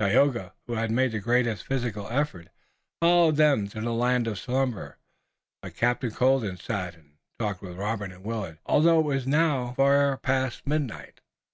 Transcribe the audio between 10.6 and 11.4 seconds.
midnight.